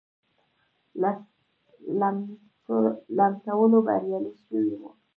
لمسولو 3.17 3.79
بریالی 3.87 4.33
شوی 4.43 4.63
وو. 4.79 4.89